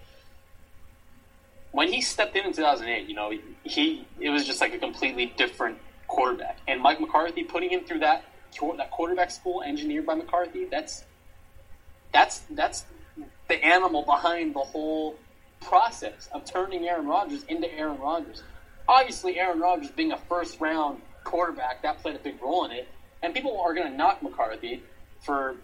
[1.71, 3.31] when he stepped in in 2008, you know,
[3.63, 5.77] he it was just like a completely different
[6.07, 6.57] quarterback.
[6.67, 8.25] And Mike McCarthy putting him through that
[8.77, 11.03] that quarterback school engineered by McCarthy, that's
[12.11, 12.85] that's that's
[13.47, 15.15] the animal behind the whole
[15.61, 18.43] process of turning Aaron Rodgers into Aaron Rodgers.
[18.87, 22.87] Obviously, Aaron Rodgers being a first round quarterback, that played a big role in it.
[23.21, 24.81] And people are going to knock McCarthy
[25.21, 25.55] for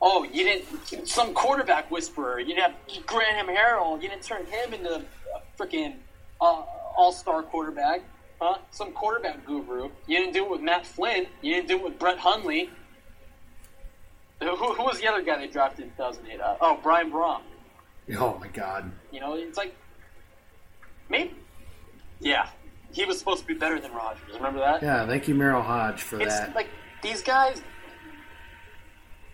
[0.00, 2.38] oh, you didn't some quarterback whisperer.
[2.38, 4.00] You didn't have Graham Harrell.
[4.02, 5.02] You didn't turn him into a
[5.58, 5.96] freaking
[6.40, 6.62] uh,
[6.96, 8.02] all star quarterback.
[8.40, 8.58] Huh?
[8.70, 9.90] Some quarterback guru.
[10.06, 11.26] You didn't do it with Matt Flynn.
[11.42, 12.70] You didn't do it with Brett Hundley.
[14.40, 16.40] Who, who was the other guy they drafted in 2008?
[16.40, 17.40] Uh, oh, Brian Brohm.
[18.16, 18.90] Oh my God!
[19.12, 19.74] You know, it's like
[21.10, 21.34] maybe,
[22.20, 22.48] yeah,
[22.92, 24.34] he was supposed to be better than Rodgers.
[24.34, 24.82] Remember that?
[24.82, 26.54] Yeah, thank you, Merril Hoge, for it's that.
[26.54, 26.68] Like
[27.02, 27.60] these guys,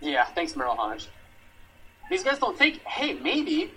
[0.05, 1.09] yeah, thanks, Merril Hoge.
[2.11, 3.73] These guys don't think, hey, maybe,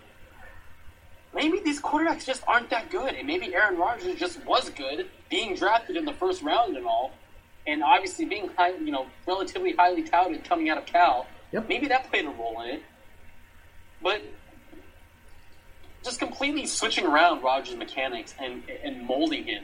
[1.33, 5.55] maybe these quarterbacks just aren't that good, and maybe Aaron Rodgers just was good, being
[5.55, 7.11] drafted in the first round and all,
[7.65, 11.25] and obviously being high, you know, relatively highly touted coming out of Cal.
[11.51, 11.69] Yep.
[11.69, 12.83] Maybe that played a role in it,
[14.01, 14.21] but
[16.03, 19.63] just completely switching around Rodgers' mechanics and and molding him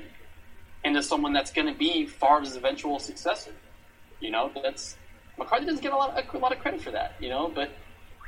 [0.83, 3.51] into someone that's going to be Favre's eventual successor.
[4.19, 4.97] You know, that's
[5.37, 7.51] McCarthy doesn't get a lot of, a lot of credit for that, you know.
[7.53, 7.71] But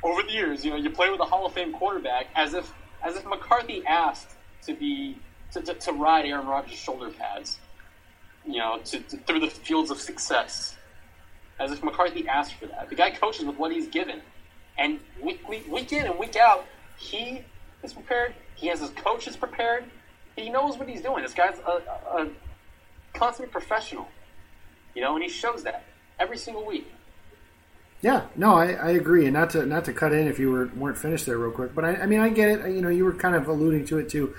[0.02, 2.72] over the years, you know, you play with a Hall of Fame quarterback as if
[3.02, 4.28] as if McCarthy asked
[4.62, 5.18] to be
[5.52, 7.58] to, to, to ride Aaron Rodgers' shoulder pads,
[8.44, 10.76] you know, to, to, through the fields of success,
[11.58, 12.88] as if McCarthy asked for that.
[12.88, 14.22] The guy coaches with what he's given,
[14.78, 16.66] and week, week, week in and week out,
[16.98, 17.44] he
[17.82, 18.34] is prepared.
[18.54, 19.84] He has his coaches prepared.
[20.34, 21.22] He knows what he's doing.
[21.22, 22.30] This guy's a, a, a
[23.14, 24.08] consummate professional,
[24.94, 25.84] you know, and he shows that
[26.18, 26.90] every single week.
[28.02, 30.70] Yeah, no, I, I agree, and not to not to cut in if you were
[30.76, 32.74] weren't finished there real quick, but I, I mean I get it.
[32.74, 34.34] You know, you were kind of alluding to it too.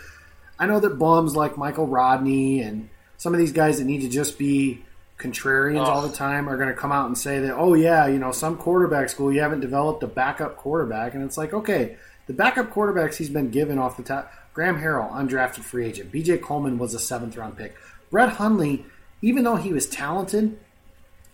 [0.60, 4.10] I know that bums like Michael Rodney and some of these guys that need to
[4.10, 4.86] just be
[5.18, 5.90] contrarians oh.
[5.90, 8.32] all the time are going to come out and say that, oh yeah, you know,
[8.32, 12.72] some quarterback school you haven't developed a backup quarterback, and it's like, okay, the backup
[12.72, 16.12] quarterbacks he's been given off the top: Graham Harrell, undrafted free agent.
[16.12, 16.38] B.J.
[16.38, 17.76] Coleman was a seventh round pick.
[18.10, 18.86] Brett Hundley,
[19.22, 20.60] even though he was talented,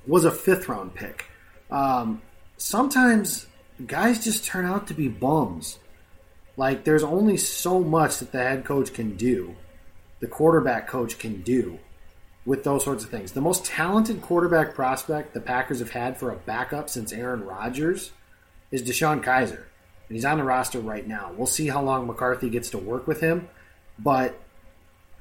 [0.06, 1.26] was a fifth round pick.
[1.72, 2.22] Um,
[2.58, 3.48] sometimes
[3.88, 5.80] guys just turn out to be bums.
[6.56, 9.56] Like, there's only so much that the head coach can do,
[10.20, 11.80] the quarterback coach can do
[12.46, 13.32] with those sorts of things.
[13.32, 18.12] The most talented quarterback prospect the Packers have had for a backup since Aaron Rodgers
[18.70, 19.63] is DeShone Kizer.
[20.10, 21.32] And he's on the roster right now.
[21.36, 23.48] We'll see how long McCarthy gets to work with him.
[23.98, 24.39] But,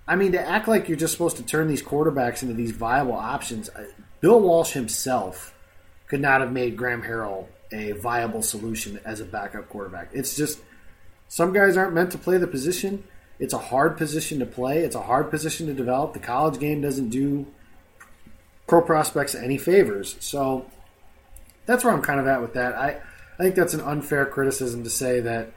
[0.06, 3.12] I mean, to act like you're just supposed to turn these quarterbacks into these viable
[3.12, 3.84] options, uh,
[4.22, 5.52] Bill Walsh himself
[6.06, 10.10] could not have made Graham Harrell a viable solution as a backup quarterback.
[10.12, 10.60] It's just
[11.28, 13.04] some guys aren't meant to play the position.
[13.40, 14.84] It's a hard position to play.
[14.84, 16.12] It's a hard position to develop.
[16.12, 17.46] The college game doesn't do
[18.68, 20.16] pro prospects any favors.
[20.20, 20.70] So
[21.66, 22.74] that's where I'm kind of at with that.
[22.74, 23.00] I,
[23.38, 25.52] I think that's an unfair criticism to say that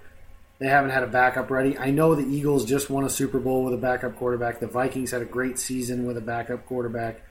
[0.57, 1.77] they haven't had a backup ready.
[1.77, 4.59] I know the Eagles just won a Super Bowl with a backup quarterback.
[4.59, 7.21] The Vikings had a great season with a backup quarterback.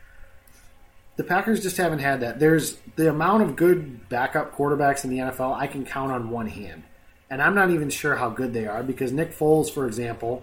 [1.16, 2.40] The Packers just haven't had that.
[2.40, 6.48] There's the amount of good backup quarterbacks in the NFL I can count on one
[6.48, 6.82] hand.
[7.30, 10.42] And I'm not even sure how good they are because Nick Foles, for example,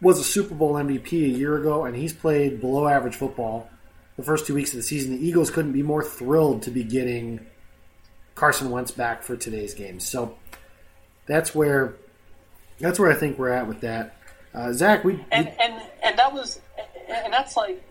[0.00, 3.70] was a Super Bowl MVP a year ago and he's played below average football
[4.16, 5.12] the first two weeks of the season.
[5.12, 7.46] The Eagles couldn't be more thrilled to be getting
[8.34, 10.00] Carson Wentz back for today's game.
[10.00, 10.36] So
[11.26, 11.94] that's where
[12.78, 14.16] that's where I think we're at with that.
[14.54, 16.60] Uh, Zach, we, and, and and that was
[17.08, 17.82] and that's like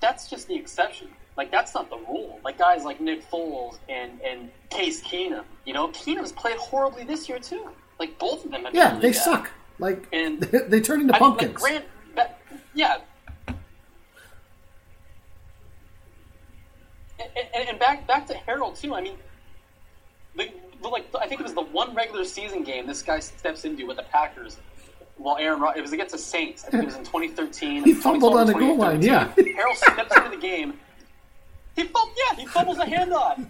[0.00, 1.08] that's just the exception.
[1.36, 2.40] Like that's not the rule.
[2.44, 5.44] Like guys like Nick Foles and and Case Keenum.
[5.64, 7.70] You know, Keenum's played horribly this year too.
[7.98, 8.64] Like both of them.
[8.64, 9.22] Have yeah, really they bad.
[9.22, 9.50] suck.
[9.78, 11.62] Like And- they, turn into I mean, pumpkins.
[11.62, 11.84] like
[12.14, 12.30] Grant,
[12.74, 12.98] yeah.
[17.18, 18.94] And, and, and back back to Harrell too.
[18.94, 19.16] I mean,
[20.36, 20.48] the,
[20.82, 23.86] the, like I think it was the one regular season game this guy steps into
[23.86, 24.56] with the Packers.
[25.20, 26.64] While Aaron Rod- it was against the Saints.
[26.64, 27.84] I think it was in 2013.
[27.84, 29.28] He fumbled on the goal line, yeah.
[29.36, 30.78] Harrell steps into the game.
[31.76, 33.46] He fumbled, yeah, he fumbles a handoff.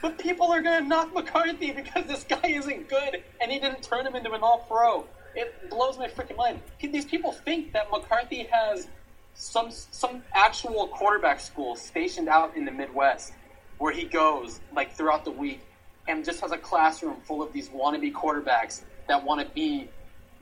[0.00, 3.82] But people are going to knock McCarthy because this guy isn't good and he didn't
[3.82, 5.04] turn him into an all pro.
[5.34, 6.60] It blows my freaking mind.
[6.80, 8.86] These people think that McCarthy has
[9.34, 13.32] some some actual quarterback school stationed out in the Midwest
[13.78, 15.60] where he goes like throughout the week
[16.06, 19.88] and just has a classroom full of these wannabe quarterbacks that want to be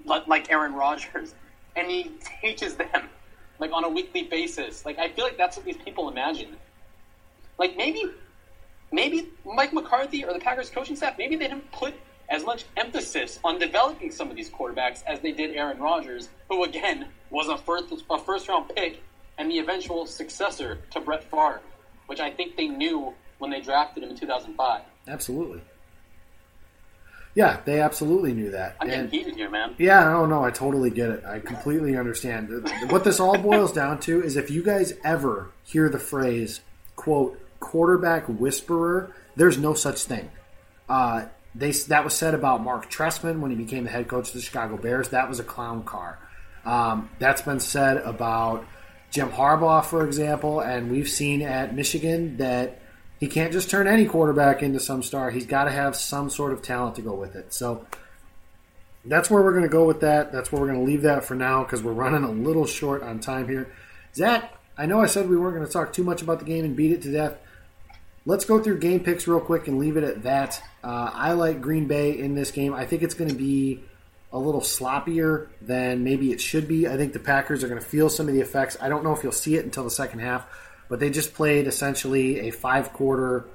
[0.05, 1.35] like, Aaron Rodgers,
[1.77, 3.09] and he teaches them
[3.59, 4.85] like on a weekly basis.
[4.85, 6.57] Like I feel like that's what these people imagine.
[7.59, 8.05] Like maybe
[8.91, 11.95] maybe Mike McCarthy or the Packers coaching staff, maybe they didn't put
[12.29, 16.65] as much emphasis on developing some of these quarterbacks as they did Aaron Rodgers, who
[16.65, 19.03] again was a first a first round pick
[19.39, 21.61] and the eventual successor to Brett Favre,
[22.07, 24.83] which I think they knew when they drafted him in 2005.
[25.09, 25.61] Absolutely.
[27.35, 28.77] Yeah, they absolutely knew that.
[28.81, 29.75] I'm getting And- heated here, man.
[29.79, 31.25] Yeah, no, no, I totally get it.
[31.25, 32.51] I completely understand.
[32.89, 36.61] What this all boils down to is if you guys ever hear the phrase,
[36.97, 40.31] quote, quarterback whisperer, there's no such thing.
[40.89, 44.35] Uh, they That was said about Marc Trestman when he became the head coach of
[44.35, 45.11] the Chicago Bears.
[45.11, 46.19] That was a clown car.
[46.65, 48.65] Um, that's been said about
[49.11, 52.80] Jim Harbaugh, for example, and we've seen at Michigan that
[53.21, 55.31] he can't just turn any quarterback into some star.
[55.31, 57.53] He's got to have some sort of talent to go with it.
[57.53, 57.87] So
[59.05, 60.33] that's where we're going to go with that.
[60.33, 63.03] That's where we're going to leave that for now because we're running a little short
[63.03, 63.71] on time here.
[64.15, 66.65] Zach, I know I said we weren't going to talk too much about the game
[66.65, 67.37] and beat it to death.
[68.25, 70.63] Let's go through game picks real quick and leave it at that.
[70.83, 72.73] Uh, I like Green Bay in this game.
[72.73, 73.83] I think it's going to be
[74.33, 76.87] a little sloppier than maybe it should be.
[76.87, 78.77] I think the Packers are going to feel some of the effects.
[78.81, 80.47] I don't know if you'll see it until the second half,
[80.91, 83.47] but they just played essentially a five quarter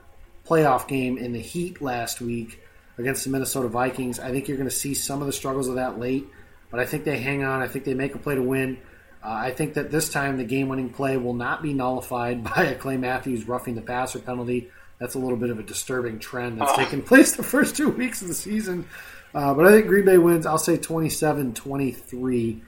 [0.47, 2.63] playoff game in the heat last week
[2.97, 4.19] against the Minnesota Vikings.
[4.19, 6.25] I think you're going to see some of the struggles of that late,
[6.71, 7.61] but I think they hang on.
[7.61, 8.77] I think they make a play to win.
[9.23, 12.63] Uh, I think that this time the game winning play will not be nullified by
[12.63, 14.69] a Clay Matthews roughing the passer penalty.
[14.99, 18.21] That's a little bit of a disturbing trend that's taken place the first two weeks
[18.21, 18.87] of the season.
[19.33, 20.45] Uh, but I think Green Bay wins.
[20.45, 22.63] I'll say 27 23.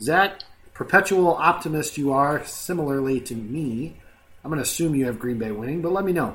[0.00, 0.40] Zach,
[0.74, 3.98] perpetual optimist you are, similarly to me.
[4.48, 6.34] I'm going to assume you have Green Bay winning, but let me know.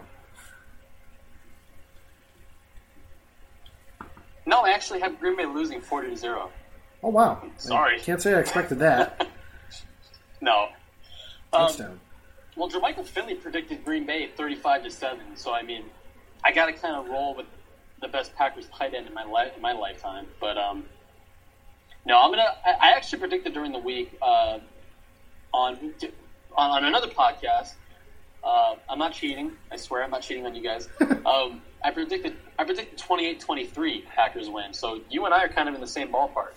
[4.46, 6.52] No, I actually have Green Bay losing 40 to 0.
[7.02, 7.42] Oh, wow.
[7.58, 7.96] Sorry.
[7.96, 9.28] I can't say I expected that.
[10.42, 10.68] No.
[11.54, 12.00] Um, Touchdown.
[12.58, 15.86] well, Jermichael Finley predicted Green Bay 35 to 7, so I mean,
[16.44, 17.46] I got to kind of roll with
[18.02, 20.28] the best Packers tight end in my life in my lifetime.
[20.42, 20.84] But um,
[22.06, 22.44] no, I'm gonna.
[22.66, 24.60] I, I actually predicted during the week uh,
[25.54, 25.94] on,
[26.58, 27.76] on on another podcast.
[28.44, 29.54] Uh, I'm not cheating.
[29.72, 30.90] I swear I'm not cheating on you guys.
[31.26, 34.74] um, I predicted I predicted 28-23 Packers win.
[34.74, 36.54] So you and I are kind of in the same ballpark.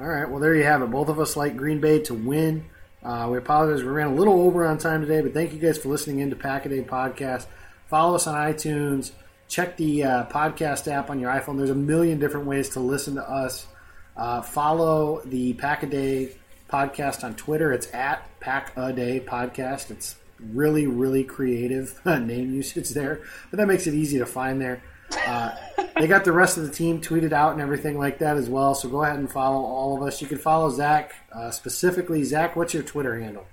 [0.00, 0.90] All right, well, there you have it.
[0.90, 2.66] Both of us like Green Bay to win.
[3.02, 3.82] Uh, we apologize.
[3.82, 6.30] We ran a little over on time today, but thank you guys for listening in
[6.30, 7.46] to Pack a Day Podcast.
[7.86, 9.12] Follow us on iTunes.
[9.48, 11.56] check the uh, podcast app on your iPhone.
[11.56, 13.66] There's a million different ways to listen to us.
[14.16, 16.36] Uh, follow the Pack a Day
[16.68, 17.72] podcast on Twitter.
[17.72, 19.90] It's at Pack a Day Podcast.
[19.90, 24.82] It's really, really creative name usage there, but that makes it easy to find there.
[25.26, 25.54] Uh,
[25.98, 28.74] they got the rest of the team tweeted out and everything like that as well.
[28.74, 30.20] So go ahead and follow all of us.
[30.20, 32.22] You can follow Zach uh, specifically.
[32.24, 33.46] Zach, what's your Twitter handle?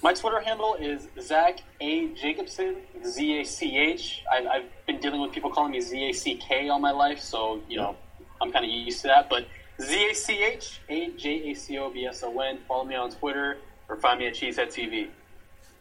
[0.00, 4.22] My Twitter handle is Zach A Jacobson, Z A C H.
[4.32, 7.60] I've been dealing with people calling me Z A C K all my life, so
[7.68, 7.96] you know
[8.42, 9.30] I'm kind of used to that.
[9.30, 9.46] But
[9.80, 12.58] Z A C H A J A C O B S O N.
[12.68, 15.08] Follow me on Twitter or find me at Cheesehead TV.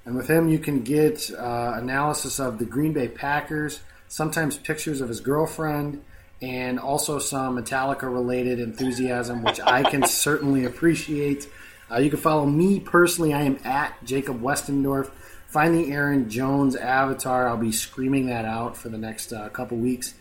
[0.06, 5.00] And with him, you can get uh, analysis of the Green Bay Packers, sometimes pictures
[5.00, 6.04] of his girlfriend,
[6.42, 11.48] and also some Metallica related enthusiasm, which I can certainly appreciate.
[11.92, 13.34] Uh, you can follow me personally.
[13.34, 15.12] I am at Jacob Westendorf.
[15.48, 17.48] Find the Aaron Jones avatar.
[17.48, 20.16] I'll be screaming that out for the next uh, couple weeks.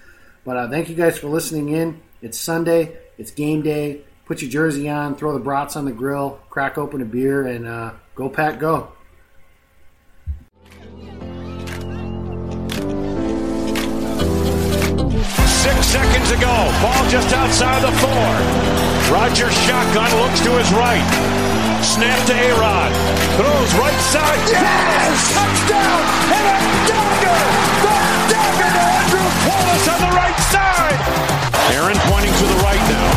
[0.44, 2.02] But uh, thank you guys for listening in.
[2.22, 2.98] It's Sunday.
[3.16, 4.02] It's game day.
[4.26, 5.16] Put your jersey on.
[5.16, 6.38] Throw the brats on the grill.
[6.50, 8.92] Crack open a beer and uh, go Pack go.
[15.64, 16.54] Six seconds to go.
[16.82, 18.30] Ball just outside the four.
[19.12, 21.02] Rodgers shotgun looks to his right.
[21.82, 22.92] Snap to A-Rod.
[23.40, 24.38] Throws right side.
[24.46, 25.32] Yes!
[25.32, 26.00] Touchdown!
[26.36, 27.40] And a dagger!
[27.80, 27.96] The
[28.28, 30.79] dagger to Andrew Wallace on the right side!
[31.72, 33.08] Aaron pointing to the right now.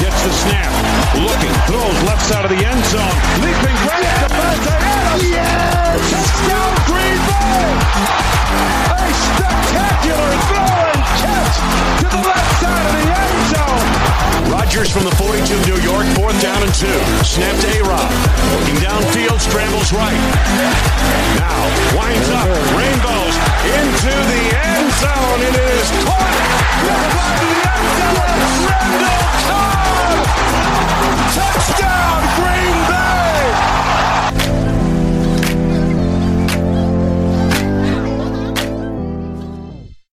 [0.00, 0.72] Gets the snap.
[1.16, 1.54] Looking.
[1.68, 3.16] Throws left side of the end zone.
[3.40, 4.22] Leaping right yes!
[4.22, 5.30] to Davante Adams.
[5.30, 6.10] Yes!
[6.12, 7.64] Touchdown Green Bay!
[8.92, 11.56] A spectacular throw and catch
[12.00, 13.23] to the left side of the end.
[14.64, 16.88] Rodgers from the 42 New York, fourth down and two.
[17.22, 18.10] Snap to A-Rod.
[18.56, 20.16] Looking downfield, scrambles right.
[21.36, 23.36] Now winds up, rainbows
[23.76, 25.40] into the end zone.
[25.44, 26.32] It is caught.
[31.36, 34.13] Touchdown, Green Bay!